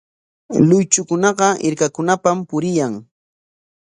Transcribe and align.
Luychukunaqa 0.69 1.49
hirkakunapam 1.65 2.37
puriyan. 2.49 2.93